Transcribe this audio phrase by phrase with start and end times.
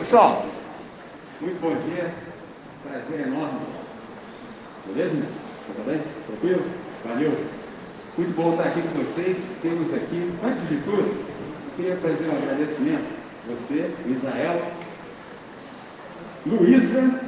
[0.00, 0.46] Pessoal,
[1.42, 2.10] muito bom dia.
[2.88, 3.60] Prazer enorme.
[4.86, 5.12] Beleza?
[5.12, 6.00] Você tá bem?
[6.26, 6.62] Tranquilo?
[7.04, 7.32] Valeu.
[8.16, 9.36] Muito bom estar aqui com vocês.
[9.60, 11.22] Temos aqui, antes de tudo,
[11.76, 13.04] queria fazer um agradecimento
[13.46, 14.62] você, Israel,
[16.46, 17.20] Luísa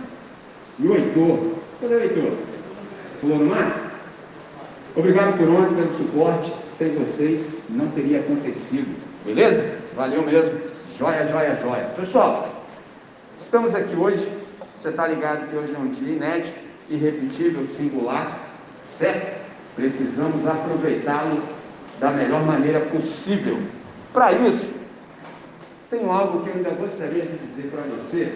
[0.79, 1.53] e o Heitor.
[1.79, 2.39] Cadê o Heitor?
[3.21, 3.93] Pulou no mar?
[4.97, 6.51] Obrigado por ontem, pelo suporte.
[6.79, 8.97] Sem vocês não teria acontecido.
[9.27, 9.79] Beleza?
[9.95, 10.59] Valeu mesmo.
[10.99, 11.85] Joia, joia, joia.
[11.97, 12.52] Pessoal,
[13.43, 14.31] estamos aqui hoje.
[14.77, 18.41] Você está ligado que hoje é um dia inédito, irrepetível, singular,
[18.99, 19.43] certo?
[19.77, 21.43] Precisamos aproveitá-lo
[22.01, 23.59] da melhor maneira possível.
[24.13, 24.73] Para isso,
[25.91, 28.33] tenho algo que eu ainda gostaria de dizer para você.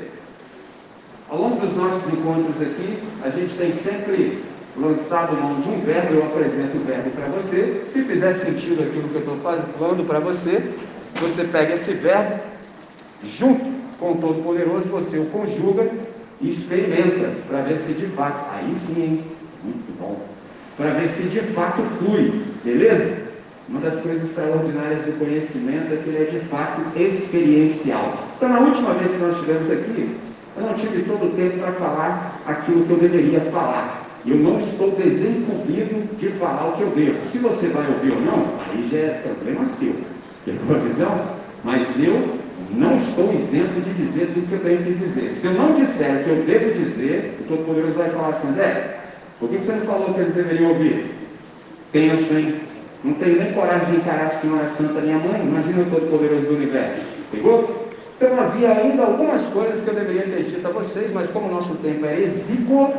[1.28, 4.44] Ao longo dos nossos encontros aqui, a gente tem sempre
[4.76, 7.82] lançado mão de um verbo, eu apresento o verbo para você.
[7.86, 10.62] Se fizer sentido aquilo que eu estou falando para você,
[11.16, 12.40] você pega esse verbo,
[13.24, 15.88] junto com o Todo-Poderoso, você o conjuga
[16.40, 19.24] e experimenta, para ver se de fato, aí sim, hein?
[19.64, 20.20] muito bom,
[20.76, 23.26] para ver se de fato flui, beleza?
[23.68, 28.14] Uma das coisas extraordinárias do conhecimento é que ele é de fato experiencial.
[28.36, 30.16] Então, na última vez que nós estivemos aqui,
[30.56, 34.06] eu não tive todo o tempo para falar aquilo que eu deveria falar.
[34.24, 37.26] Eu não estou desincumbido de falar o que eu devo.
[37.26, 39.94] Se você vai ouvir ou não, aí já é problema seu.
[40.44, 41.20] Pegou a visão?
[41.64, 42.38] Mas eu
[42.76, 45.30] não estou isento de dizer tudo que eu tenho que dizer.
[45.30, 48.98] Se eu não disser o que eu devo dizer, o Todo-Poderoso vai falar assim, André,
[49.40, 51.14] por que você não falou que eles deveriam ouvir?
[51.90, 52.56] Penso, hein?
[53.02, 55.40] Não tenho nem coragem de encarar a Senhora Santa, minha mãe.
[55.40, 57.00] Imagina o Todo-Poderoso do Universo.
[57.30, 57.86] Pegou?
[58.16, 61.50] Então havia ainda algumas coisas que eu deveria ter dito a vocês, mas como o
[61.50, 62.92] nosso tempo é exíguo,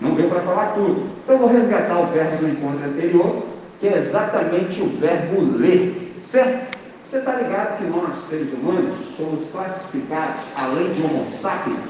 [0.00, 1.06] não deu para falar tudo.
[1.22, 3.42] Então eu vou resgatar o verbo do encontro anterior,
[3.80, 6.79] que é exatamente o verbo ler, certo?
[7.10, 11.88] Você está ligado que nós, seres humanos, somos classificados, além de homo sapiens,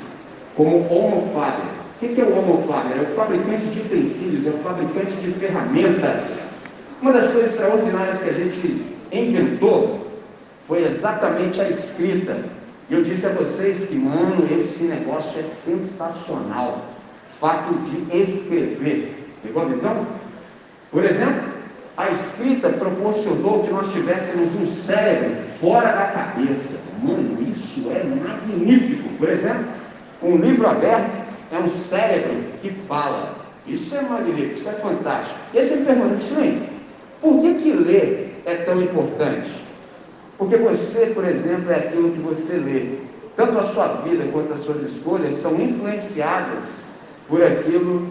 [0.56, 1.72] como homo faber.
[1.96, 2.96] O que é o homo faber?
[2.96, 6.38] É o fabricante de utensílios, é o fabricante de ferramentas.
[7.02, 10.06] Uma das coisas extraordinárias que a gente inventou
[10.66, 12.38] foi exatamente a escrita.
[12.88, 16.86] E eu disse a vocês que, mano, esse negócio é sensacional
[17.38, 19.22] fato de escrever.
[19.42, 20.06] Pegou a visão?
[20.90, 21.49] Por exemplo,
[21.96, 26.78] a escrita proporcionou que nós tivéssemos um cérebro fora da cabeça.
[27.02, 29.08] Mano, isso é magnífico.
[29.18, 29.64] Por exemplo,
[30.22, 33.36] um livro aberto é um cérebro que fala.
[33.66, 35.38] Isso é magnífico, isso é fantástico.
[35.52, 36.16] E aí você me pergunta,
[37.20, 39.50] por que, que ler é tão importante?
[40.38, 42.98] Porque você, por exemplo, é aquilo que você lê.
[43.36, 46.80] Tanto a sua vida quanto as suas escolhas são influenciadas
[47.28, 48.08] por aquilo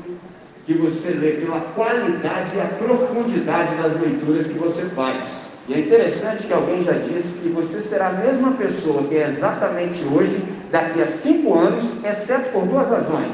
[0.70, 5.50] que você lê, pela qualidade e a profundidade das leituras que você faz.
[5.68, 9.26] E é interessante que alguém já disse que você será a mesma pessoa que é
[9.26, 13.32] exatamente hoje, daqui a cinco anos, exceto por duas razões.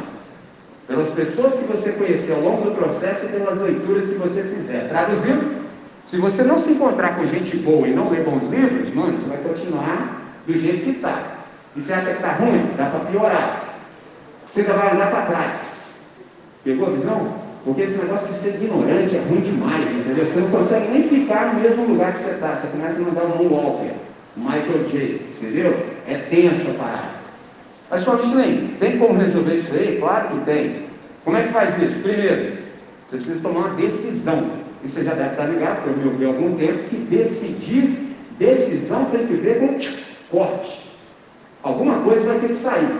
[0.88, 4.88] Pelas pessoas que você conheceu ao longo do processo e pelas leituras que você fizer.
[4.88, 5.66] Traduzindo,
[6.06, 9.28] se você não se encontrar com gente boa e não ler bons livros, mano, você
[9.28, 11.40] vai continuar do jeito que está.
[11.75, 12.72] E você acha que está ruim?
[12.78, 13.75] Dá para piorar.
[14.46, 15.74] Você ainda vai olhar para trás.
[16.65, 17.45] Pegou a visão?
[17.63, 20.25] Porque esse negócio de ser ignorante é ruim demais, entendeu?
[20.25, 22.55] Você não consegue nem ficar no mesmo lugar que você está.
[22.55, 23.93] Você começa a mandar um Moonwalker,
[24.35, 25.21] Michael J.
[25.39, 25.85] Entendeu?
[26.07, 27.15] É tenso a parada.
[27.89, 29.97] Mas só Michelin, tem como resolver isso aí?
[29.99, 30.85] Claro que tem.
[31.23, 31.99] Como é que faz isso?
[31.99, 32.57] Primeiro,
[33.05, 34.47] você precisa tomar uma decisão.
[34.83, 38.15] E você já deve estar ligado, porque eu me ouvi há algum tempo, que decidir,
[38.39, 39.75] decisão tem que ver com
[40.35, 40.81] corte.
[41.61, 42.99] Alguma coisa vai ter que sair.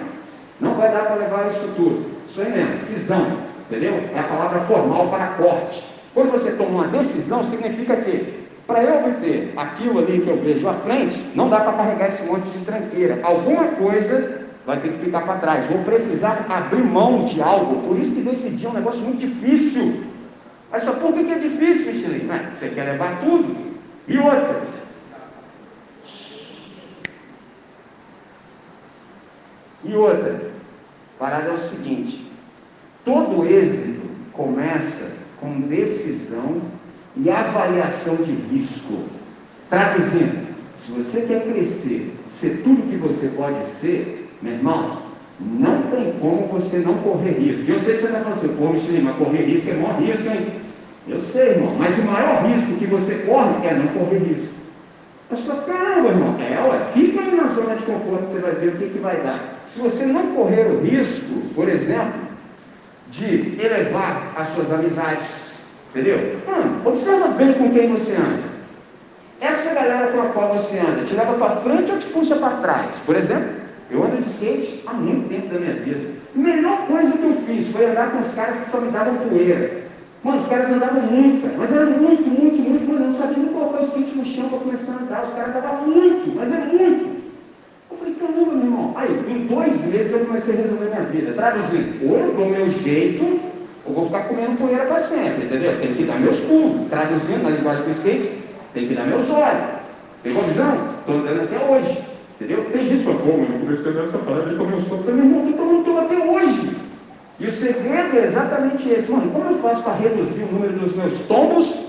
[0.60, 2.06] Não vai dar para levar isso tudo.
[2.30, 3.45] Isso aí mesmo, cisão.
[3.70, 3.94] Entendeu?
[4.14, 5.84] É a palavra formal para corte.
[6.14, 10.68] Quando você toma uma decisão, significa que para eu obter aquilo ali que eu vejo
[10.68, 13.20] à frente, não dá para carregar esse monte de tranqueira.
[13.24, 15.66] Alguma coisa vai ter que ficar para trás.
[15.66, 17.88] Vou precisar abrir mão de algo.
[17.88, 20.04] Por isso que decidir é um negócio muito difícil.
[20.72, 22.28] Mas só por que é difícil, Michelin?
[22.54, 23.56] Você quer levar tudo.
[24.08, 24.62] E outra.
[29.84, 30.52] E outra.
[31.20, 32.25] Parada é o seguinte:
[33.06, 34.02] Todo êxito
[34.34, 36.62] começa com decisão
[37.16, 39.04] e avaliação de risco.
[39.70, 40.48] Traduzindo,
[40.78, 44.98] se você quer crescer, ser tudo que você pode ser, meu irmão,
[45.40, 47.72] não tem como você não correr risco.
[47.72, 48.66] Eu sei que você está falando assim, pô,
[49.04, 50.48] mas correr risco é maior risco, hein?
[51.08, 54.56] Eu sei, irmão, mas o maior risco que você corre é não correr risco.
[55.30, 58.78] Mas só caramba, irmão, é, fica aí na zona de conforto, você vai ver o
[58.78, 59.64] que, que vai dar.
[59.68, 62.25] Se você não correr o risco, por exemplo,
[63.16, 65.28] de elevar as suas amizades.
[65.92, 66.38] Entendeu?
[66.46, 68.56] Mano, observa bem com quem você anda.
[69.40, 72.58] Essa galera com a qual você anda te leva para frente ou te puxa para
[72.58, 72.98] trás?
[73.06, 76.10] Por exemplo, Eu ando de skate há muito tempo da minha vida.
[76.36, 79.16] A melhor coisa que eu fiz foi andar com os caras que só me davam
[79.30, 79.86] poeira.
[80.24, 81.54] Mano, os caras andavam muito, cara.
[81.56, 83.02] Mas era muito, muito, muito, mano.
[83.02, 85.24] Eu não sabia nem colocar o skate no chão para começar a andar.
[85.24, 87.15] Os caras andavam muito, mas é muito.
[88.06, 88.94] Falei, caramba, meu irmão.
[88.96, 91.34] Aí, em dois meses eu comecei a resolver minha vida.
[91.34, 93.40] Traduzindo, ou eu dou meu jeito,
[93.84, 95.80] ou vou ficar comendo poeira para sempre, entendeu?
[95.80, 96.88] Tem que dar meus pulos.
[96.90, 98.32] Traduzindo na linguagem do skate,
[98.74, 99.76] tem que dar meus olhos.
[100.22, 100.96] Pegou a visão?
[101.00, 102.04] Estou andando até hoje.
[102.36, 102.66] Entendeu?
[102.72, 105.06] Tem gente que fala, pô, eu comecei nessa parada de comer os tombos.
[105.06, 106.78] Meu irmão, eu estou até hoje.
[107.40, 109.12] E o segredo é exatamente esse.
[109.12, 111.80] Mano, como eu faço para reduzir o número dos meus tombos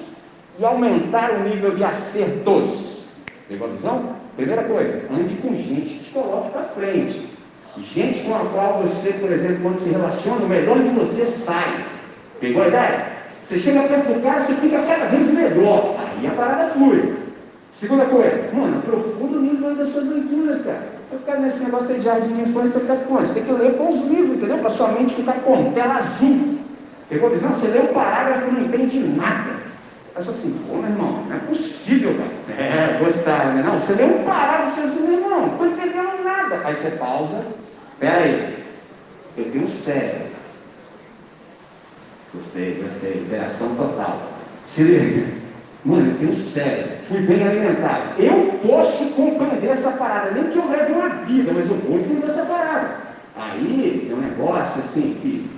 [0.59, 3.05] e aumentar o nível de acertos?
[3.49, 4.16] Pegou a visão?
[4.37, 7.27] Primeira coisa, ande com gente que te coloque para frente.
[7.95, 11.85] Gente com a qual você, por exemplo, quando se relaciona, o melhor de você sai.
[12.39, 13.07] Pegou a ideia?
[13.45, 15.97] Você chega perto do cara, você fica cada vez melhor.
[15.99, 17.15] Aí a parada flui.
[17.73, 20.97] Segunda coisa, mano, aprofunda o nível das suas leituras, cara.
[21.11, 24.01] Vai ficar nesse negócio de jardim de infância, você, com, você tem que ler os
[24.01, 24.59] livros, entendeu?
[24.59, 26.59] Para sua mente ficar com tela azul.
[27.09, 27.55] Pegou a visão?
[27.55, 29.56] Você lê o parágrafo e não entende nada.
[30.17, 32.59] Mas assim, pô, meu irmão, não é possível, cara.
[32.59, 33.63] É, gostaram, né?
[33.63, 36.63] Não, você lê um parágrafo você meu irmão, não estou entendendo nada.
[36.65, 37.45] Aí você pausa,
[37.93, 38.65] Espera aí,
[39.37, 40.27] eu tenho um cérebro.
[42.35, 43.25] Gostei, gostei.
[43.27, 44.31] Interação total.
[44.67, 45.27] Se liga.
[45.85, 46.97] Mano, eu tenho um cérebro.
[47.09, 48.21] Fui bem alimentado.
[48.21, 50.31] Eu posso compreender essa parada.
[50.31, 52.97] Nem que eu leve uma vida, mas eu vou entender essa parada.
[53.37, 55.51] Aí tem um negócio assim que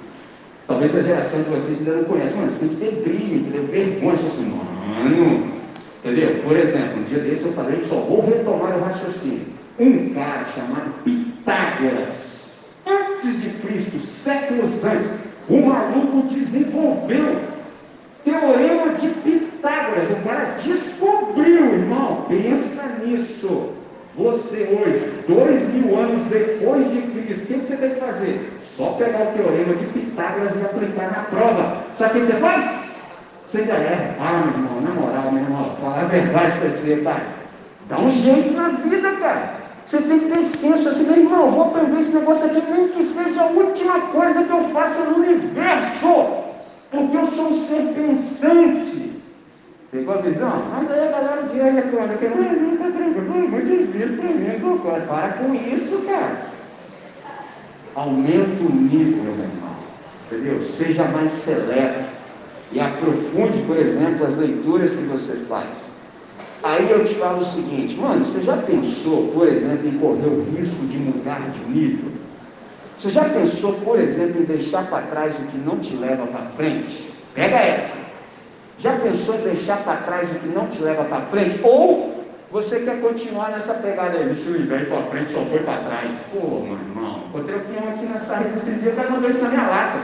[0.69, 2.35] talvez a geração de vocês ainda não conhece.
[2.35, 3.65] Você tem que ter brilho, entendeu?
[3.65, 4.13] Vergonha.
[4.13, 5.59] Assim, mano.
[6.05, 6.43] Entendeu?
[6.45, 9.47] Por exemplo, um dia desse eu falei, só vou retomar o raciocínio.
[9.81, 12.29] Um cara chamado Pitágoras
[12.87, 15.11] antes de Cristo, séculos antes,
[15.49, 17.41] o maluco desenvolveu
[18.25, 20.11] teorema de Pitágoras.
[20.11, 23.71] O cara descobriu, irmão, pensa nisso.
[24.17, 28.58] Você hoje, dois mil anos depois de Cristo, o que você tem que fazer?
[28.79, 31.79] Só pegar o teorema de Pitágoras e aplicar na prova.
[31.95, 32.65] Sabe o que você faz?
[33.45, 34.15] Você é.
[34.21, 37.23] Ah, meu irmão, na moral, meu irmão, falar a verdade para você, cara.
[37.89, 39.55] Dá um jeito na vida, cara.
[39.85, 43.03] Você tem que ter senso assim, meu irmão, vou aprender esse negócio aqui, nem que
[43.03, 46.27] seja a última coisa que eu faça no universo,
[46.89, 49.23] porque eu sou um ser pensante.
[49.91, 50.67] Pegou a visão?
[50.71, 54.29] Mas aí a galera de hoje reclama que não está tranquilo, é muito difícil para
[54.29, 55.07] mim, concordo.
[55.09, 56.48] Para com isso, cara.
[57.99, 59.75] Aumenta o nível, meu irmão.
[60.31, 60.61] Entendeu?
[60.61, 62.09] Seja mais seleto.
[62.71, 65.89] E aprofunde, por exemplo, as leituras que você faz.
[66.63, 70.45] Aí eu te falo o seguinte, mano, você já pensou, por exemplo, em correr o
[70.57, 72.13] risco de mudar de nível?
[72.97, 76.47] Você já pensou, por exemplo, em deixar para trás o que não te leva para
[76.57, 77.13] frente?
[77.35, 77.99] Pega essa.
[78.79, 81.59] Já pensou em deixar para trás o que não te leva para frente?
[81.65, 82.18] Ou
[82.51, 84.35] você quer continuar nessa pegada aí?
[84.35, 86.15] Se o inverno para frente só foi para trás.
[86.33, 89.51] Pô, meu irmão, encontrei o peão aqui na saída esses dias, vai mandar isso na
[89.51, 89.99] minha lata.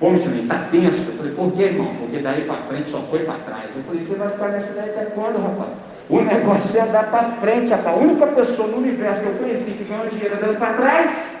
[0.00, 1.08] Pô, Michelin, está tenso.
[1.08, 1.94] Eu falei, por que, irmão?
[2.00, 3.70] Porque daí para frente só foi para trás.
[3.76, 5.70] Eu falei, você vai ficar nessa daí até quando, rapaz?
[6.08, 7.96] O negócio é andar para frente, rapaz.
[7.96, 11.36] A única pessoa no universo que eu conheci que ganhou dinheiro andando para trás,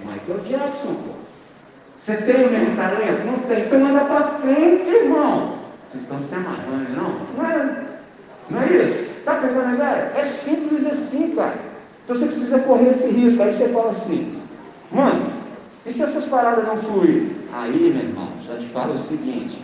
[0.00, 1.22] Michael Jackson, pô.
[1.98, 3.26] Você tem o mesmo talento?
[3.26, 3.64] Não tem.
[3.64, 5.58] Então anda para frente, irmão.
[5.86, 7.14] Vocês estão se amarrando, não?
[7.36, 7.76] Não é,
[8.50, 9.11] não é isso?
[9.22, 10.12] Está pegando a ideia?
[10.16, 11.54] É simples assim, cara.
[12.02, 13.40] Então você precisa correr esse risco.
[13.40, 14.42] Aí você fala assim,
[14.90, 15.26] mano,
[15.86, 17.30] e se essas paradas não fluírem?
[17.52, 19.62] Aí, meu irmão, já te falo o seguinte: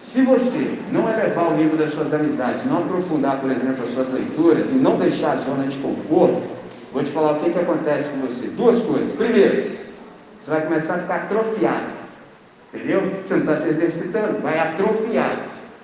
[0.00, 4.10] se você não elevar o nível das suas amizades, não aprofundar, por exemplo, as suas
[4.14, 6.42] leituras e não deixar a zona de conforto,
[6.90, 8.48] vou te falar o que, que acontece com você.
[8.48, 9.14] Duas coisas.
[9.14, 9.76] Primeiro,
[10.40, 11.96] você vai começar a ficar atrofiado.
[12.72, 13.20] Entendeu?
[13.22, 15.38] Você não está se exercitando, vai atrofiar.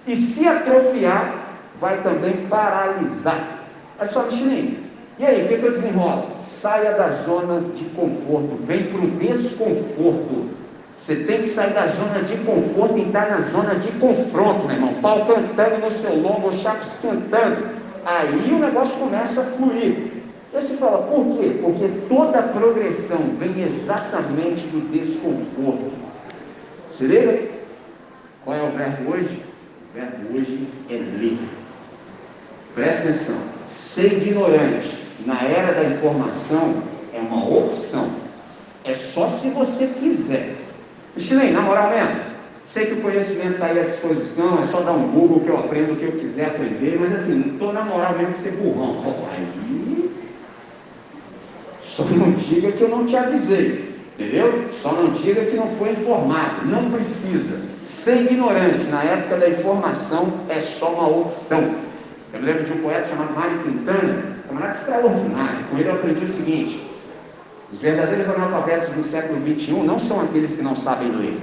[0.06, 1.41] E se atrofiar,
[1.82, 3.58] vai também paralisar.
[3.98, 4.78] É só Michelin.
[5.18, 6.28] E aí, o que, que eu desenrolo?
[6.40, 10.50] Saia da zona de conforto, vem para o desconforto.
[10.96, 14.76] Você tem que sair da zona de conforto e entrar na zona de confronto, meu
[14.76, 14.94] irmão.
[15.02, 17.66] Pau cantando no seu lombo, o chapo sentando.
[18.04, 20.12] Aí o negócio começa a fluir.
[20.52, 21.58] E você fala, por quê?
[21.60, 25.90] Porque toda progressão vem exatamente do desconforto.
[26.90, 27.48] Se liga?
[28.44, 29.42] Qual é o verbo hoje?
[29.90, 31.61] O verbo hoje é ler.
[32.74, 33.36] Presta atenção.
[33.68, 38.08] Ser ignorante na era da informação é uma opção.
[38.84, 40.56] É só se você quiser.
[41.16, 42.20] Estilei, na moral mesmo,
[42.64, 45.58] sei que o conhecimento está aí à disposição, é só dar um Google que eu
[45.58, 48.52] aprendo o que eu quiser aprender, mas assim, não estou na moral mesmo de ser
[48.52, 49.04] burrão.
[49.30, 50.10] Aí,
[51.82, 54.64] só não diga que eu não te avisei, entendeu?
[54.72, 57.60] Só não diga que não foi informado, não precisa.
[57.82, 61.91] Ser ignorante na época da informação é só uma opção.
[62.32, 65.64] Eu me lembro de um poeta chamado Mário Quintana, um camarada extraordinário.
[65.70, 66.82] Com ele eu aprendi o seguinte:
[67.70, 71.38] Os verdadeiros analfabetos do século XXI não são aqueles que não sabem ler.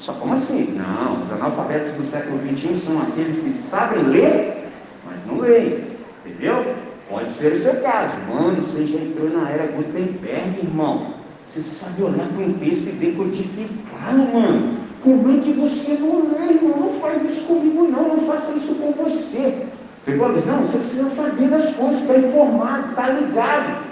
[0.00, 0.72] Só como assim?
[0.72, 4.68] Não, os analfabetos do século XXI são aqueles que sabem ler,
[5.04, 5.84] mas não leem.
[6.24, 6.74] Entendeu?
[7.10, 8.14] Pode ser o seu caso.
[8.28, 11.14] Mano, você já entrou na era Gutenberg, irmão.
[11.46, 14.78] Você sabe olhar para um texto e decodificá-lo, mano.
[15.02, 16.80] Como é que você não lê, irmão?
[16.80, 18.16] Não faz isso comigo, não.
[18.16, 19.66] Não faça isso com você.
[20.06, 20.60] Pegou a visão?
[20.60, 23.84] Você precisa saber das coisas, para informar, tá ligado.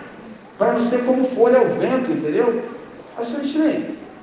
[0.56, 2.62] Para não ser como folha ao vento, entendeu?
[3.18, 3.42] Assim,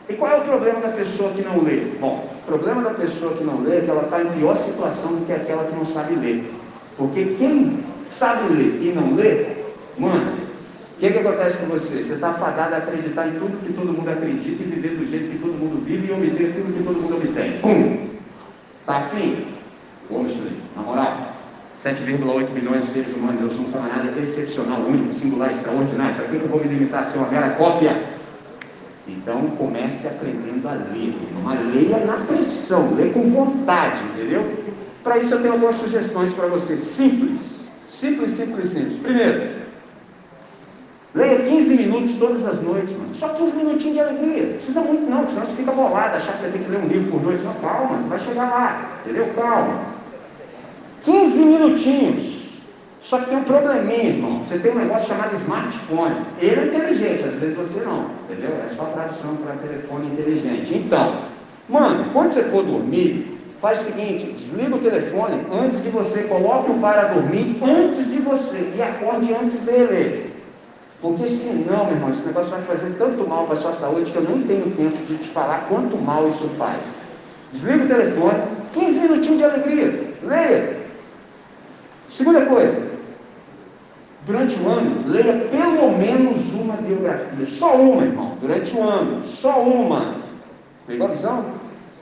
[0.10, 1.82] e qual é o problema da pessoa que não lê?
[2.00, 5.16] Bom, o problema da pessoa que não lê é que ela está em pior situação
[5.16, 6.52] do que aquela que não sabe ler.
[6.98, 9.48] Porque quem sabe ler e não lê,
[9.98, 10.34] mano,
[10.96, 12.04] o que, que acontece com você?
[12.04, 15.32] Você está fadado a acreditar em tudo que todo mundo acredita e viver do jeito
[15.32, 17.60] que todo mundo vive e obter tudo que todo mundo obtém.
[17.60, 18.08] Pum!
[18.86, 19.48] Tá afim?
[20.10, 20.34] Vamos.
[20.76, 21.36] Na moral,
[21.78, 26.16] 7,8 milhões de seres humanos, eu sou um camarada excepcional, único, singular, extraordinário.
[26.16, 28.12] Para que eu vou me limitar a ser uma mera cópia?
[29.08, 31.16] Então comece aprendendo a ler.
[31.40, 34.64] Uma leia na pressão, lê com vontade, entendeu?
[35.04, 37.62] Para isso eu tenho algumas sugestões para você, simples.
[37.88, 38.98] Simples, simples, simples.
[39.00, 39.62] Primeiro,
[41.16, 43.14] leia 15 minutos todas as noites, mano.
[43.14, 44.44] Só 15 minutinhos de alegria.
[44.44, 46.88] Não precisa muito não, senão você fica bolado, achar que você tem que ler um
[46.88, 47.44] livro por noite.
[47.44, 49.28] Não, calma, você vai chegar lá, entendeu?
[49.36, 50.01] Calma.
[51.04, 52.42] 15 minutinhos.
[53.02, 54.44] Só que tem um probleminha, irmão.
[54.44, 56.18] Você tem um negócio chamado smartphone.
[56.40, 58.06] Ele é inteligente, às vezes você não.
[58.30, 58.52] Entendeu?
[58.64, 60.74] É só tradução para telefone inteligente.
[60.76, 61.16] Então,
[61.68, 66.70] mano, quando você for dormir, faz o seguinte: desliga o telefone antes de você, coloque
[66.70, 70.32] o para dormir antes de você e acorde antes dele.
[71.02, 74.18] Porque senão, meu irmão, esse negócio vai fazer tanto mal para a sua saúde que
[74.18, 76.82] eu nem tenho tempo de te falar quanto mal isso faz.
[77.52, 78.44] Desliga o telefone,
[78.74, 80.81] 15 minutinhos de alegria, leia.
[82.12, 82.78] Segunda coisa,
[84.26, 87.46] durante o ano, leia pelo menos uma biografia.
[87.46, 88.38] Só uma, irmão.
[88.42, 89.24] Durante o ano.
[89.24, 90.18] Só uma.
[90.86, 91.46] Pegou a visão?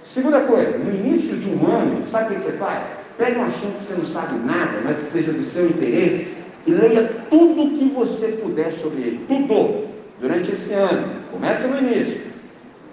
[0.04, 2.96] Segunda coisa, no início de um ano, sabe o que você faz?
[3.20, 6.72] Pega um assunto que você não sabe nada, mas que seja do seu interesse, e
[6.72, 9.26] leia tudo o que você puder sobre ele.
[9.28, 9.90] Tudo.
[10.20, 11.08] Durante esse ano.
[11.32, 12.29] Começa no início.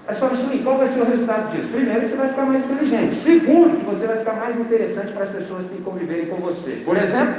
[0.08, 1.68] É só assim, qual vai ser o resultado disso?
[1.68, 3.14] Primeiro, que você vai ficar mais inteligente.
[3.14, 6.82] Segundo, que você vai ficar mais interessante para as pessoas que conviverem com você.
[6.84, 7.34] Por exemplo,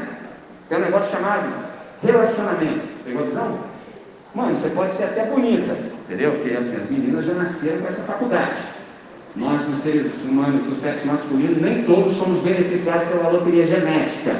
[0.67, 1.49] tem um negócio chamado
[2.03, 2.87] Relacionamento.
[3.03, 3.59] Pegou a visão?
[4.35, 6.33] Mano, você pode ser até bonita, entendeu?
[6.33, 8.57] Porque assim, as meninas já nasceram com essa faculdade.
[9.35, 14.35] Nós, os seres humanos do sexo masculino, nem todos somos beneficiados pela loteria genética.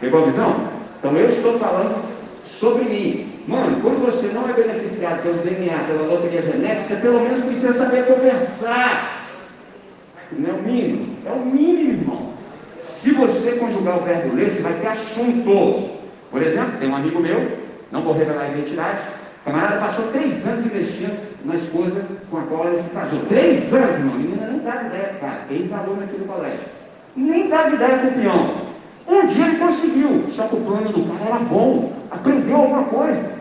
[0.00, 0.68] Pegou a visão?
[0.98, 2.04] Então eu estou falando
[2.44, 3.31] sobre mim.
[3.46, 7.72] Mano, quando você não é beneficiado pelo DNA, pela loteria genética, você pelo menos precisa
[7.72, 9.28] saber conversar.
[10.30, 11.16] Não é o mínimo?
[11.26, 12.32] É o mínimo, irmão.
[12.80, 15.90] Se você conjugar o verbo ler, você vai ter assunto.
[16.30, 17.58] Por exemplo, tem um amigo meu,
[17.90, 19.00] não vou revelar a identidade,
[19.42, 23.18] o camarada passou três anos investindo na esposa com a qual ele se casou.
[23.28, 24.14] Três anos, irmão.
[24.14, 25.46] Menina nem dava ideia, cara.
[25.50, 26.60] Ex-aluno aqui do colégio.
[27.16, 28.72] Nem dava ideia com o peão.
[29.08, 31.92] Um dia ele conseguiu, só que o plano do cara era bom.
[32.12, 33.32] Aprendeu alguma coisa.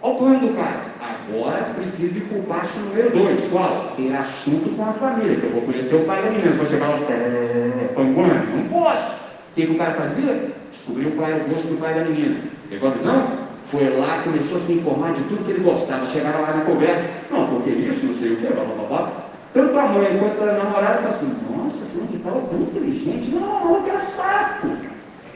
[0.00, 0.88] Olha o plano do cara.
[1.00, 3.44] Agora preciso ir para o passo número dois.
[3.50, 3.92] Qual?
[3.96, 5.36] Ter assunto com a família.
[5.36, 6.52] Que eu vou conhecer o pai da menina.
[6.52, 9.12] Vou chegar lá, não posso.
[9.12, 10.58] O que, que o cara fazia?
[10.70, 12.40] descobriu qual era o gosto do pai da menina.
[12.68, 13.48] Pegou a visão?
[13.66, 16.06] Foi lá, começou a se informar de tudo que ele gostava.
[16.06, 19.12] Chegava lá na conversa, não, porque isso, não sei o que, blá blá blá.
[19.52, 23.30] Tanto a mãe quanto a namorada falaram assim, nossa, de tal é tão inteligente.
[23.30, 24.68] Não, não, que era saco.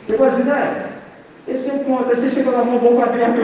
[0.06, 0.91] Pegou as ideias?
[1.46, 2.10] É o ponto.
[2.10, 3.38] Aí você chega lá, mão boca aberta,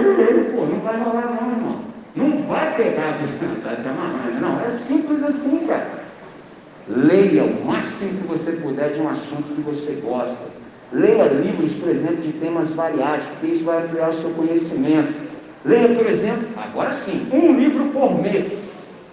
[0.54, 1.80] pô, não vai rolar não, irmão.
[2.14, 4.40] Não vai pegar a visão, se amarrando.
[4.40, 5.98] Não, é simples assim, cara.
[6.88, 10.46] Leia o máximo que você puder de um assunto que você gosta.
[10.92, 15.12] Leia livros, por exemplo, de temas variados, porque isso vai ampliar o seu conhecimento.
[15.64, 19.04] Leia, por exemplo, agora sim, um livro por mês.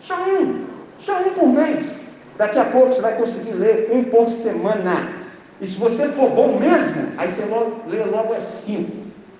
[0.00, 0.64] Só um,
[0.98, 2.00] só um por mês.
[2.36, 5.21] Daqui a pouco você vai conseguir ler um por semana.
[5.62, 8.90] E se você for bom mesmo, aí você logo, lê logo é cinco.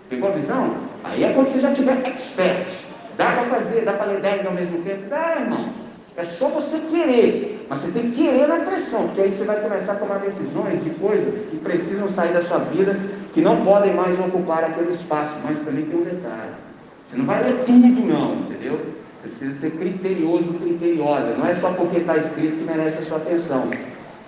[0.08, 0.76] Pegou a visão?
[1.02, 2.68] Aí é quando você já tiver expert.
[3.18, 5.02] Dá para fazer, dá para ler dez ao mesmo tempo?
[5.10, 5.70] Dá, irmão.
[6.16, 9.60] É só você querer, mas você tem que querer na pressão, porque aí você vai
[9.60, 13.00] começar a tomar decisões de coisas que precisam sair da sua vida,
[13.34, 15.34] que não podem mais ocupar aquele espaço.
[15.42, 16.52] Mas também tem um detalhe:
[17.04, 18.78] você não vai ler tudo, não, entendeu?
[19.18, 21.34] Você precisa ser criterioso, criteriosa.
[21.36, 23.68] Não é só porque está escrito que merece a sua atenção.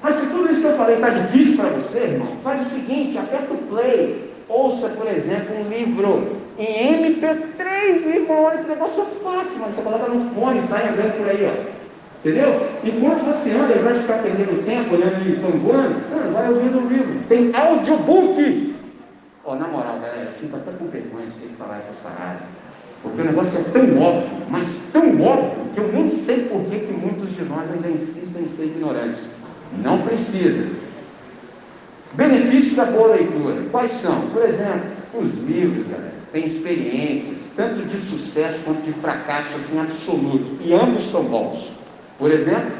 [0.04, 3.16] Mas se tudo isso que eu falei está difícil para você, irmão, faz o seguinte:
[3.16, 4.34] aperta o play.
[4.46, 8.44] Ouça, por exemplo, um livro em MP3, irmão.
[8.44, 11.74] Olha que negócio fácil, mas você coloca no fone e sai andando por aí, ó.
[12.20, 12.68] Entendeu?
[12.84, 17.20] Enquanto você anda, ele vai ficar perdendo tempo olhando e panguando, vai ouvindo o livro.
[17.26, 18.74] Tem audiobook.
[19.42, 22.42] Ó, oh, na moral, galera, fico até com vergonha de ter que falar essas paradas.
[23.02, 26.80] Porque o negócio é tão óbvio, mas tão óbvio, que eu nem sei por que,
[26.80, 29.26] que muitos de nós ainda insistem em ser ignorantes.
[29.82, 30.68] Não precisa.
[32.12, 33.62] Benefícios da boa leitura.
[33.70, 34.20] Quais são?
[34.32, 34.82] Por exemplo,
[35.14, 40.56] os livros, galera, têm experiências, tanto de sucesso quanto de fracasso assim absoluto.
[40.60, 41.72] E ambos são bons.
[42.18, 42.70] Por exemplo,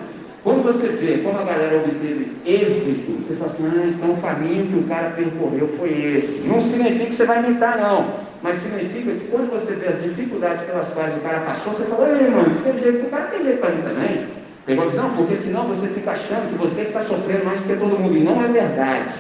[0.45, 4.67] quando você vê como a galera obteve êxito, você fala assim, ah, então o caminho
[4.67, 6.47] que o cara percorreu foi esse.
[6.47, 8.25] Não significa que você vai imitar, não.
[8.43, 12.11] Mas significa que quando você vê as dificuldades pelas quais o cara passou, você fala,
[12.11, 14.27] ei, mano, isso tem jeito, o cara tem jeito para mim também.
[14.67, 15.11] Pegou a visão?
[15.11, 18.17] Porque senão você fica achando que você está sofrendo mais do que todo mundo.
[18.17, 19.13] E não é verdade.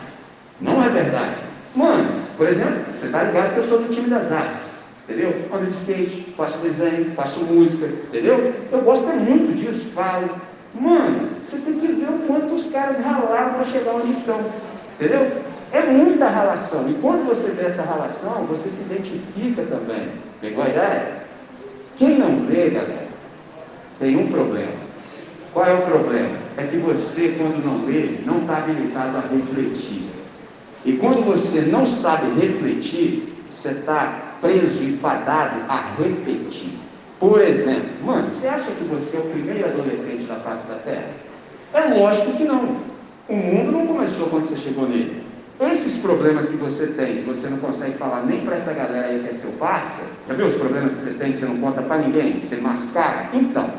[0.60, 1.36] Não é verdade.
[1.74, 4.74] Mano, por exemplo, você está ligado que eu sou do time das artes.
[5.06, 5.34] Entendeu?
[5.52, 8.54] Ando de skate, faço desenho, faço música, entendeu?
[8.72, 10.30] Eu gosto muito disso, falo.
[10.74, 14.40] Mano, você tem que ver o quanto os caras ralaram para chegar onde estão.
[14.94, 15.30] Entendeu?
[15.72, 16.88] É muita relação.
[16.88, 20.08] E quando você vê essa relação, você se identifica também.
[20.40, 21.12] Pegou a ideia?
[21.96, 23.08] Quem não vê, galera,
[24.00, 24.83] tem um problema.
[25.54, 26.36] Qual é o problema?
[26.56, 30.02] É que você, quando não lê, não está habilitado a refletir.
[30.84, 36.74] E quando você não sabe refletir, você está preso e fadado a repetir.
[37.20, 41.08] Por exemplo, mano, você acha que você é o primeiro adolescente da face da Terra?
[41.72, 42.76] É lógico que não.
[43.28, 45.24] O mundo não começou quando você chegou nele.
[45.60, 49.20] Esses problemas que você tem, que você não consegue falar nem para essa galera aí
[49.20, 51.98] que é seu parceiro, já os problemas que você tem que você não conta para
[51.98, 53.28] ninguém, você mascara?
[53.32, 53.70] Então,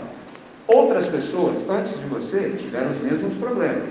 [0.68, 3.90] outras pessoas antes de você tiveram os mesmos problemas.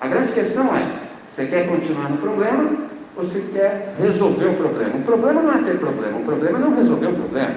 [0.00, 0.86] A grande questão é,
[1.28, 2.76] você quer continuar no problema
[3.16, 4.96] ou você quer resolver o problema?
[4.96, 7.54] O problema não é ter problema, o problema é não resolver o problema.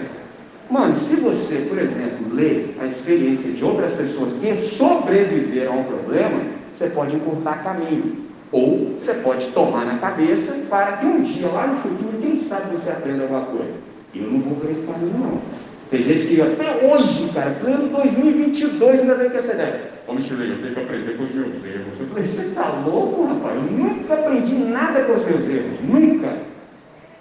[0.70, 6.42] Mano, se você, por exemplo, lê a experiência de outras pessoas que sobreviveram ao problema,
[6.72, 8.30] você pode encurtar caminho.
[8.52, 12.76] Ou você pode tomar na cabeça para que um dia, lá no futuro, quem sabe
[12.76, 13.78] você aprenda alguma coisa.
[14.14, 15.42] Eu não vou por esse caminho, não.
[15.90, 19.92] Tem gente que até hoje, cara, plano 2022, ainda vem com essa ideia.
[20.08, 22.00] Ô, Michelin, eu tenho que aprender com os meus erros.
[22.00, 23.56] Eu falei, você está louco, rapaz?
[23.56, 25.80] Eu nunca aprendi nada com os meus erros.
[25.82, 26.38] Nunca.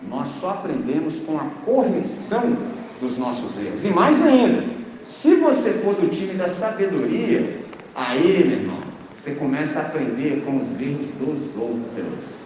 [0.06, 2.56] Nós só aprendemos com a correção
[3.00, 3.84] dos nossos erros.
[3.84, 4.62] E mais ainda,
[5.02, 7.60] se você for do time da sabedoria,
[7.94, 12.42] aí, meu irmão, você começa a aprender com os erros dos outros.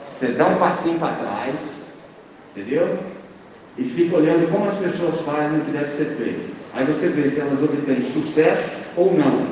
[0.00, 1.56] Você dá um passinho para trás,
[2.54, 2.98] entendeu?
[3.78, 6.54] E fica olhando como as pessoas fazem o que deve ser feito.
[6.74, 9.46] Aí você vê se elas obtêm sucesso ou não.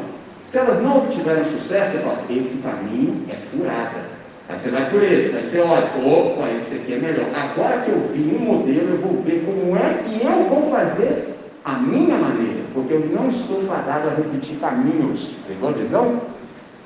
[0.47, 4.15] Se elas não obtiverem sucesso, você fala, esse caminho é furada.
[4.49, 7.27] Aí você vai por esse, aí você olha, opa, esse aqui é melhor.
[7.35, 11.35] Agora que eu vi um modelo, eu vou ver como é que eu vou fazer
[11.65, 15.35] a minha maneira, porque eu não estou fadado a repetir caminhos.
[15.49, 16.21] Pegou a visão?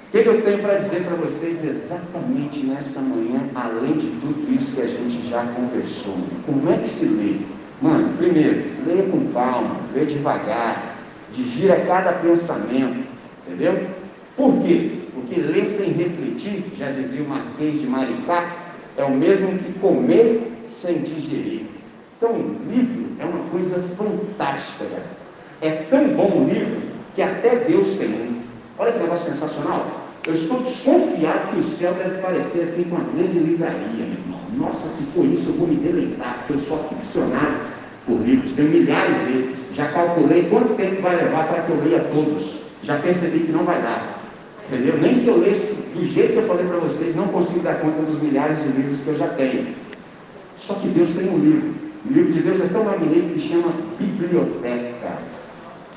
[0.09, 4.51] O que, que eu tenho para dizer para vocês exatamente nessa manhã, além de tudo
[4.55, 6.17] isso que a gente já conversou?
[6.47, 7.41] Como é que se lê?
[7.83, 10.97] Mano, primeiro, leia com calma, lê devagar,
[11.31, 13.07] digira cada pensamento,
[13.47, 13.87] entendeu?
[14.35, 14.93] Por quê?
[15.13, 18.51] Porque ler sem refletir, já dizia o Marquês de Maricá,
[18.97, 21.67] é o mesmo que comer sem digerir.
[22.17, 25.07] Então, livro é uma coisa fantástica, cara.
[25.61, 26.81] É tão bom o livro
[27.15, 28.41] que até Deus tem um.
[28.79, 29.98] Olha que negócio sensacional.
[30.29, 34.41] Eu estou desconfiado que o céu deve parecer assim com uma grande livraria, meu irmão.
[34.59, 37.61] Nossa, se for isso, eu vou me deleitar, porque eu sou aficionado
[38.07, 39.57] por livros, tenho milhares deles.
[39.73, 42.57] Já calculei quanto tempo vai levar para que eu leia todos.
[42.83, 44.21] Já percebi que não vai dar.
[44.67, 44.99] Entendeu?
[45.01, 48.03] Nem se eu lesse do jeito que eu falei para vocês, não consigo dar conta
[48.03, 49.69] dos milhares de livros que eu já tenho.
[50.59, 51.75] Só que Deus tem um livro.
[52.05, 54.88] O livro de Deus é tão magnífico que chama biblioteca.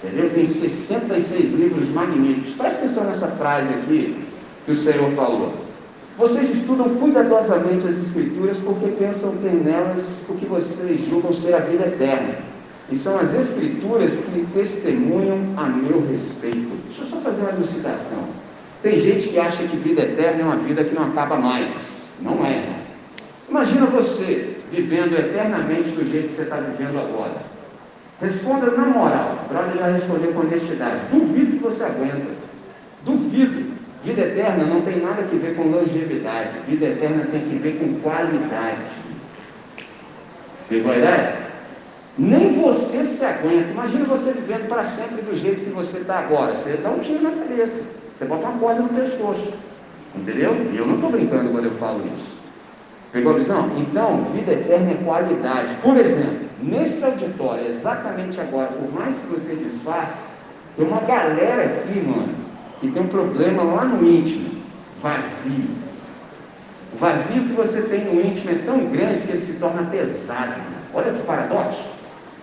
[0.04, 0.32] Entendeu?
[0.32, 2.56] Tem 66 livros magníficos.
[2.56, 4.24] Presta atenção nessa frase aqui
[4.66, 5.54] que o Senhor falou.
[6.18, 11.60] Vocês estudam cuidadosamente as Escrituras porque pensam ter nelas o que vocês julgam ser a
[11.60, 12.40] vida eterna.
[12.90, 16.72] E são as Escrituras que testemunham a meu respeito.
[16.88, 18.24] Deixa eu só fazer uma elucidação.
[18.82, 21.74] Tem gente que acha que vida eterna é uma vida que não acaba mais.
[22.20, 22.82] Não é.
[23.48, 27.61] Imagina você vivendo eternamente do jeito que você está vivendo agora.
[28.22, 29.46] Responda na moral.
[29.46, 31.00] O brother já respondeu com honestidade.
[31.12, 32.28] Duvido que você aguenta.
[33.04, 33.72] Duvido.
[34.04, 36.50] Vida eterna não tem nada a ver com longevidade.
[36.68, 38.82] Vida eterna tem que ver com qualidade.
[40.70, 41.36] Pegou a ideia?
[42.18, 43.72] Nem você se aguenta.
[43.72, 46.56] Imagina você vivendo para sempre do jeito que você está agora.
[46.56, 47.84] Você dá um tiro na cabeça.
[48.16, 49.52] Você bota uma corda no pescoço.
[50.16, 50.56] Entendeu?
[50.72, 52.32] E eu não estou brincando quando eu falo isso.
[53.12, 53.72] Pegou a visão?
[53.78, 55.76] Então, vida eterna é qualidade.
[55.82, 60.30] Por exemplo, nesse auditório, exatamente agora, por mais que você disfarce,
[60.76, 62.34] tem uma galera aqui, mano,
[62.80, 64.62] que tem um problema lá no íntimo,
[65.02, 65.82] vazio.
[66.93, 70.56] O vazio que você tem no íntimo é tão grande que ele se torna pesado.
[70.93, 71.89] Olha que paradoxo.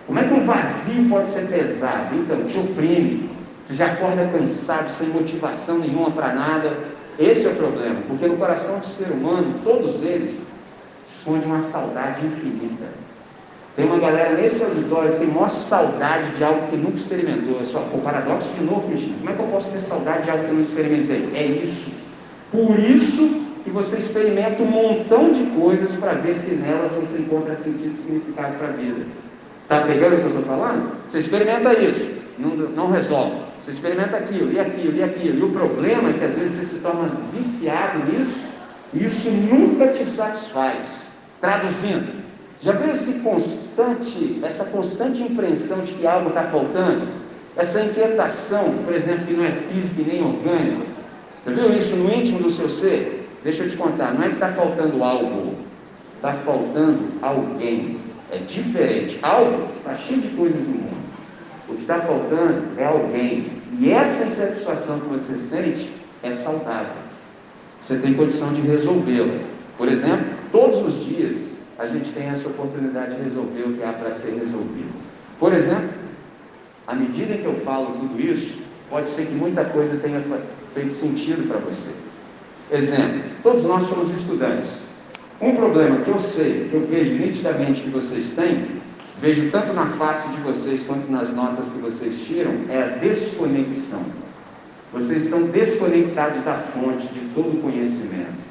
[0.07, 2.15] Como é que um vazio pode ser pesado?
[2.15, 3.29] Então, te oprime.
[3.63, 6.75] Você já acorda cansado, sem motivação nenhuma para nada.
[7.19, 10.41] Esse é o problema, porque no coração do ser humano, todos eles,
[11.13, 12.85] esconde uma saudade infinita.
[13.75, 17.61] Tem uma galera nesse auditório que tem maior saudade de algo que nunca experimentou.
[17.61, 19.15] É só o paradoxo de novo, Cristina.
[19.19, 21.29] Como é que eu posso ter saudade de algo que eu não experimentei?
[21.33, 21.91] É isso.
[22.51, 27.53] Por isso que você experimenta um montão de coisas para ver se nelas você encontra
[27.53, 29.05] sentido e significado para a vida.
[29.63, 30.93] Está pegando o que eu estou falando?
[31.07, 33.35] Você experimenta isso, não, não resolve.
[33.61, 35.39] Você experimenta aquilo, e aquilo, e aquilo.
[35.39, 38.39] E o problema é que às vezes você se torna viciado nisso,
[38.93, 41.07] e isso nunca te satisfaz.
[41.39, 42.18] Traduzindo,
[42.61, 47.07] já viu esse constante, essa constante impressão de que algo está faltando?
[47.55, 50.85] Essa inquietação, por exemplo, que não é física nem orgânica.
[51.45, 53.29] Já viu isso no íntimo do seu ser?
[53.43, 55.55] Deixa eu te contar, não é que está faltando algo,
[56.15, 57.97] está faltando alguém.
[58.29, 59.17] É diferente.
[59.23, 60.99] Algo está cheio de coisas no mundo.
[61.67, 63.53] O que está faltando é alguém.
[63.79, 65.89] E essa insatisfação que você sente
[66.21, 66.91] é saudável.
[67.81, 69.39] Você tem condição de resolvê-la.
[69.77, 71.48] Por exemplo, todos os dias
[71.79, 74.91] a gente tem essa oportunidade de resolver o que há para ser resolvido.
[75.39, 75.89] Por exemplo,
[76.85, 80.21] à medida que eu falo tudo isso, pode ser que muita coisa tenha
[80.73, 81.91] feito sentido para você.
[82.69, 84.81] Exemplo, todos nós somos estudantes.
[85.39, 88.81] Um problema que eu sei, que eu vejo nitidamente que vocês têm,
[89.21, 94.03] vejo tanto na face de vocês quanto nas notas que vocês tiram, é a desconexão.
[94.91, 98.48] Vocês estão desconectados da fonte de todo o conhecimento.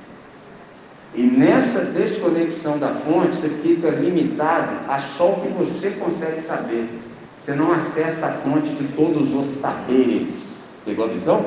[1.15, 6.89] E nessa desconexão da fonte, você fica limitado a só o que você consegue saber.
[7.37, 10.75] Você não acessa a fonte de todos os saberes.
[10.85, 11.45] Pegou a visão?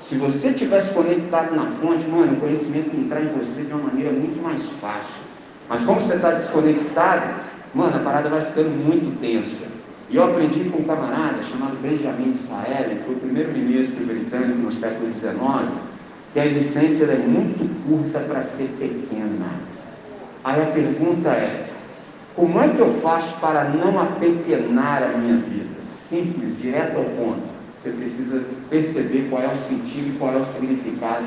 [0.00, 4.10] Se você tivesse conectado na fonte, mano, o conhecimento entrar em você de uma maneira
[4.10, 5.22] muito mais fácil.
[5.68, 7.40] Mas como você está desconectado,
[7.74, 9.64] mano, a parada vai ficando muito tensa.
[10.10, 14.72] E eu aprendi com um camarada chamado Benjamin Israel, ele foi o primeiro-ministro britânico no
[14.72, 15.32] século XIX
[16.34, 19.46] que a existência é muito curta para ser pequena.
[20.42, 21.68] Aí a pergunta é:
[22.34, 25.70] como é que eu faço para não apequenar a minha vida?
[25.86, 27.54] Simples, direto ao ponto.
[27.78, 31.24] Você precisa perceber qual é o sentido e qual é o significado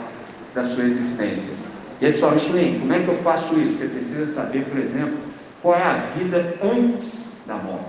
[0.54, 1.54] da sua existência.
[2.02, 3.78] E aí, só, Michelin, como é que eu faço isso?
[3.78, 5.18] Você precisa saber, por exemplo,
[5.62, 7.86] qual é a vida antes da morte.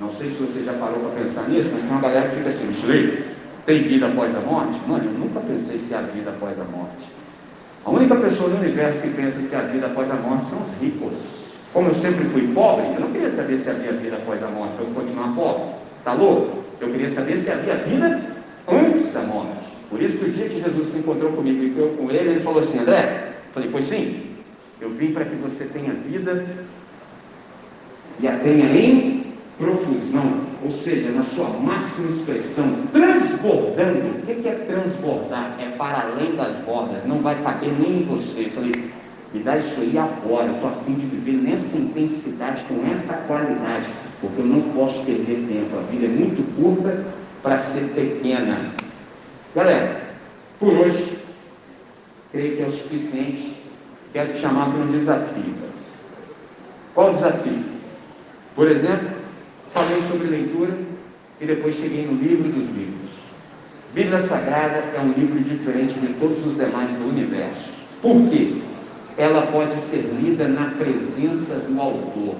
[0.00, 2.48] Não sei se você já parou para pensar nisso, mas tem uma galera que fica
[2.48, 3.33] assim, Michelin,
[3.66, 4.80] tem vida após a morte?
[4.86, 7.14] Mano, eu nunca pensei se há vida após a morte.
[7.84, 10.72] A única pessoa no universo que pensa se há vida após a morte são os
[10.80, 11.44] ricos.
[11.72, 14.74] Como eu sempre fui pobre, eu não queria saber se havia vida após a morte
[14.74, 15.64] para eu continuar pobre.
[16.04, 16.62] Tá louco?
[16.80, 18.22] Eu queria saber se havia vida
[18.68, 19.64] antes da morte.
[19.90, 22.40] Por isso que o dia que Jesus se encontrou comigo e eu com ele, ele
[22.40, 24.34] falou assim, André, falei, pois sim,
[24.80, 26.44] eu vim para que você tenha vida
[28.20, 29.23] e a tenha em
[29.58, 34.18] profusão, ou seja, na sua máxima expressão, transbordando.
[34.18, 35.56] O que é transbordar?
[35.60, 38.46] É para além das bordas, não vai caber nem em você.
[38.46, 38.72] Eu falei,
[39.32, 43.14] me dá isso aí agora, eu estou a fim de viver nessa intensidade, com essa
[43.26, 43.86] qualidade,
[44.20, 45.76] porque eu não posso perder tempo.
[45.76, 47.04] A vida é muito curta
[47.42, 48.72] para ser pequena.
[49.54, 50.00] Galera,
[50.58, 51.18] por hoje,
[52.32, 53.54] creio que é o suficiente.
[54.12, 55.54] Quero te chamar para um desafio.
[56.94, 57.64] Qual o desafio?
[58.54, 59.13] Por exemplo,
[59.74, 60.78] falei sobre leitura
[61.40, 63.10] e depois cheguei no livro dos livros.
[63.92, 67.70] Bíblia Sagrada é um livro diferente de todos os demais do universo.
[68.00, 68.62] Por quê?
[69.18, 72.36] Ela pode ser lida na presença do autor.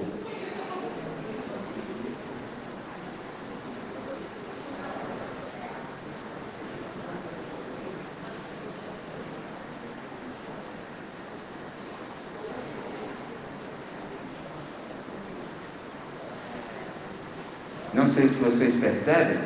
[17.95, 19.39] Não sei se vocês percebem,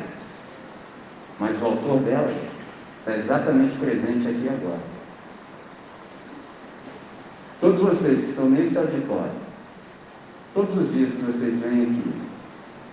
[1.38, 2.34] mas o autor dela
[2.98, 4.80] está exatamente presente aqui agora.
[7.60, 9.30] Todos vocês que estão nesse auditório,
[10.52, 12.12] todos os dias que vocês vêm aqui,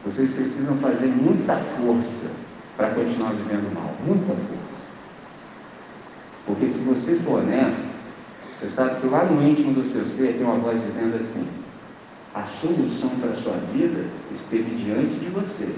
[0.05, 2.27] vocês precisam fazer muita força
[2.75, 3.95] para continuar vivendo mal.
[4.05, 4.85] Muita força.
[6.45, 7.83] Porque se você for honesto,
[8.53, 11.47] você sabe que lá no íntimo do seu ser tem uma voz dizendo assim:
[12.33, 15.69] a solução para a sua vida esteve diante de você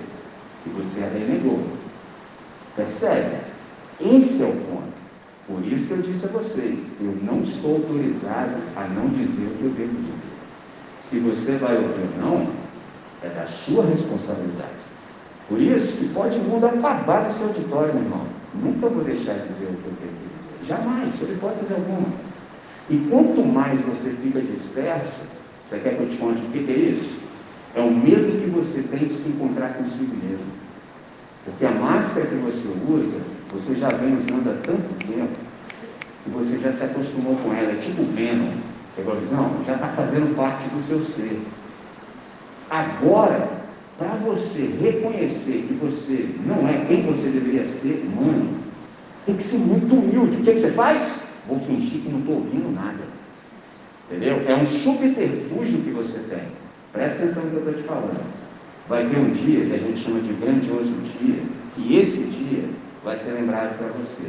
[0.65, 1.63] e você a renegou.
[2.75, 3.37] Percebe?
[3.99, 4.99] Esse é o ponto.
[5.47, 9.57] Por isso que eu disse a vocês: eu não estou autorizado a não dizer o
[9.57, 10.29] que eu devo dizer.
[10.99, 12.47] Se você vai ouvir ou não,
[13.23, 14.79] é da sua responsabilidade.
[15.47, 18.25] Por isso que pode o mundo acabar nesse auditório, meu irmão.
[18.53, 20.67] Nunca vou deixar de dizer o que eu devo dizer.
[20.67, 22.07] Jamais, sob hipótese alguma.
[22.89, 25.21] E quanto mais você fica disperso,
[25.69, 27.19] você quer que eu te conte o que, é isso?
[27.75, 30.47] É o medo que você tem de se encontrar consigo mesmo.
[31.45, 33.19] Porque a máscara que você usa,
[33.51, 35.39] você já vem usando há tanto tempo,
[36.23, 37.71] que você já se acostumou com ela.
[37.71, 38.49] É tipo Venom,
[38.95, 39.51] pegou a visão?
[39.67, 41.39] Já está fazendo parte do seu ser.
[42.67, 43.47] Agora,
[43.95, 48.57] para você reconhecer que você não é quem você deveria ser, mano,
[49.23, 50.37] tem que ser muito humilde.
[50.37, 51.21] O que, que você faz?
[51.47, 53.18] Vou fingir que não estou ouvindo nada.
[54.09, 54.41] Entendeu?
[54.47, 56.41] É um subterfúgio que você tem.
[56.91, 58.25] Presta atenção no que eu estou te falando.
[58.87, 61.43] Vai ter um dia que a gente chama de grandioso dia,
[61.75, 62.63] que esse dia
[63.03, 64.25] vai ser lembrado para você.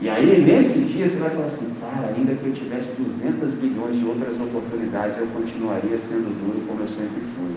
[0.00, 3.98] E aí, nesse dia, você vai falar assim: cara, ainda que eu tivesse 200 bilhões
[3.98, 7.54] de outras oportunidades, eu continuaria sendo duro como eu sempre fui.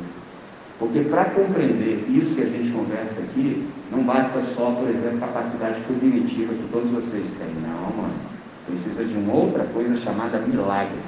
[0.78, 5.80] Porque para compreender isso que a gente conversa aqui, não basta só, por exemplo, capacidade
[5.88, 7.48] cognitiva que todos vocês têm.
[7.63, 8.37] Não, mano.
[8.67, 10.99] Precisa de uma outra coisa chamada milagre.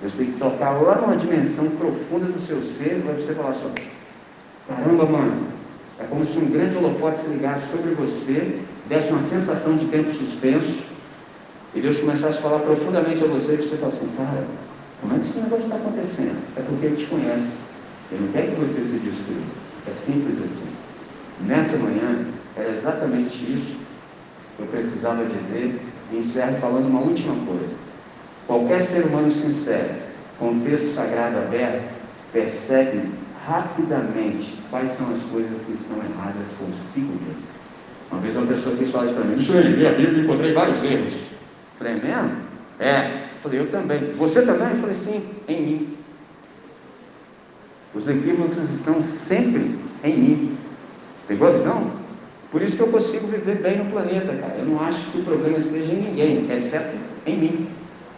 [0.00, 3.70] Deus tem que tocar lá numa dimensão profunda do seu ser, para você falar só,
[4.68, 5.48] caramba, mano,
[5.98, 10.12] é como se um grande holofote se ligasse sobre você, desse uma sensação de tempo
[10.12, 10.84] suspenso,
[11.74, 14.44] e Deus começasse a falar profundamente a você, e você fala assim, cara,
[15.00, 16.38] como é que esse negócio está acontecendo?
[16.56, 17.48] É porque Ele te conhece.
[18.10, 19.42] Ele não quer que você se destrua.
[19.86, 20.66] É simples assim.
[21.40, 23.76] Nessa manhã, era exatamente isso
[24.56, 25.78] que eu precisava dizer
[26.12, 27.74] e encerro falando uma última coisa.
[28.46, 29.90] Qualquer ser humano sincero,
[30.38, 31.82] com o texto sagrado aberto,
[32.32, 33.10] percebe
[33.46, 37.56] rapidamente quais são as coisas que estão erradas consigo mesmo.
[38.10, 40.82] Uma vez uma pessoa quis falar para mim, isso eu li a Bíblia encontrei vários
[40.82, 41.14] erros.
[41.78, 42.36] Falei, mesmo?
[42.78, 43.26] É.
[43.42, 44.12] Falei, eu também.
[44.12, 44.70] Você também?
[44.70, 45.96] Eu falei, sim, em mim.
[47.94, 50.58] Os equívocos estão sempre em mim.
[51.26, 51.90] Pegou a visão?
[52.56, 54.54] Por isso que eu consigo viver bem no planeta, cara.
[54.56, 57.66] Eu não acho que o problema esteja em ninguém, exceto em mim.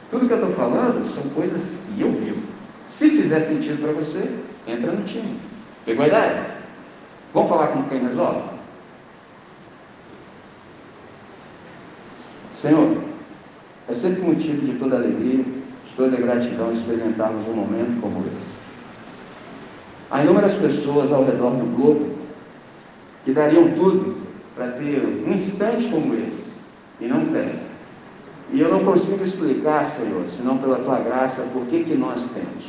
[0.09, 2.41] Tudo que eu estou falando são coisas que eu vivo.
[2.87, 4.33] Se fizer sentido para você,
[4.65, 5.41] entra no time.
[5.85, 6.47] Pegou a ideia?
[7.35, 8.43] Vamos falar com quem resolve?
[12.55, 12.97] Senhor,
[13.89, 18.55] é sempre motivo de toda alegria, de toda gratidão experimentarmos um momento como esse.
[20.09, 22.19] Há inúmeras pessoas ao redor do globo
[23.25, 24.18] que dariam tudo
[24.59, 26.51] para ter um instante como esse,
[27.01, 27.61] e não tem.
[28.53, 32.65] E eu não consigo explicar, Senhor, senão pela tua graça, por que, que nós temos.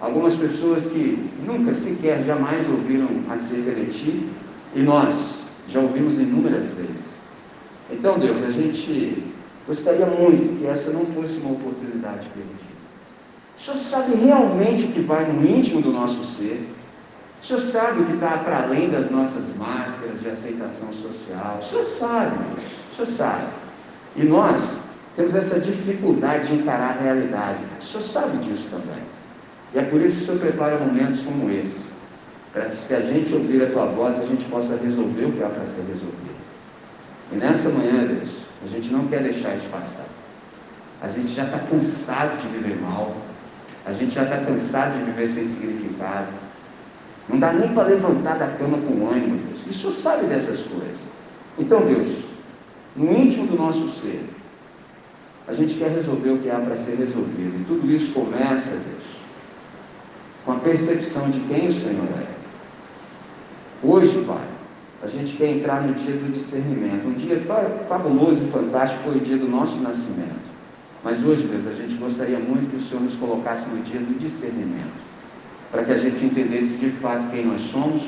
[0.00, 4.28] Algumas pessoas que nunca sequer, jamais ouviram acerca de ti,
[4.74, 7.20] e nós já ouvimos inúmeras vezes.
[7.88, 9.22] Então, Deus, a gente
[9.68, 12.70] gostaria muito que essa não fosse uma oportunidade perdida.
[13.56, 16.66] O Senhor sabe realmente o que vai no íntimo do nosso ser.
[17.42, 21.58] O Senhor sabe o que está para além das nossas máscaras de aceitação social.
[21.60, 22.36] O Senhor sabe.
[22.92, 23.46] O Senhor sabe.
[24.16, 24.78] E nós
[25.16, 27.58] temos essa dificuldade de encarar a realidade.
[27.80, 29.02] O Senhor sabe disso também.
[29.74, 31.88] E é por isso que o Senhor prepara momentos como esse.
[32.52, 35.42] Para que se a gente ouvir a tua voz, a gente possa resolver o que
[35.42, 36.40] há para ser resolvido.
[37.32, 38.28] E nessa manhã, Deus,
[38.64, 40.06] a gente não quer deixar isso passar.
[41.00, 43.14] A gente já está cansado de viver mal.
[43.86, 46.26] A gente já está cansado de viver sem significado.
[47.30, 49.94] Não dá nem para levantar da cama com ânimo, Deus.
[49.94, 50.98] Sabe dessas coisas.
[51.58, 52.08] Então, Deus,
[52.96, 54.24] no íntimo do nosso ser,
[55.46, 57.60] a gente quer resolver o que há para ser resolvido.
[57.60, 59.04] E tudo isso começa, Deus,
[60.44, 62.26] com a percepção de quem o Senhor é.
[63.82, 64.44] Hoje, Pai,
[65.02, 67.06] a gente quer entrar no dia do discernimento.
[67.06, 67.40] Um dia
[67.88, 70.50] fabuloso e fantástico foi o dia do nosso nascimento.
[71.02, 74.18] Mas hoje, Deus, a gente gostaria muito que o Senhor nos colocasse no dia do
[74.18, 74.92] discernimento,
[75.70, 78.02] para que a gente entendesse de fato quem nós somos,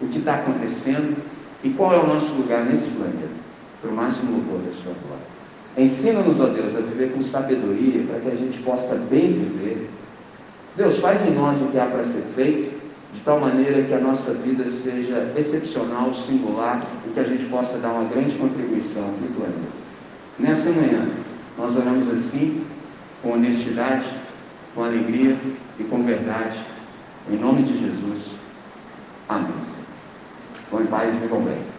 [0.00, 1.16] o que está acontecendo
[1.62, 3.28] e qual é o nosso lugar nesse planeta,
[3.80, 5.40] para o máximo louvor da Sua glória.
[5.76, 9.90] Ensina-nos, ó Deus, a viver com sabedoria, para que a gente possa bem viver.
[10.76, 12.80] Deus, faz em nós o que há para ser feito,
[13.12, 17.78] de tal maneira que a nossa vida seja excepcional, singular, e que a gente possa
[17.78, 19.80] dar uma grande contribuição para o planeta.
[20.38, 21.08] Nessa manhã,
[21.58, 22.64] nós oramos assim,
[23.22, 24.06] com honestidade,
[24.74, 25.36] com alegria
[25.78, 26.58] e com verdade.
[27.28, 28.32] Em nome de Jesus.
[29.28, 29.52] Amém.
[30.70, 31.69] Bom em paz, vivam bem.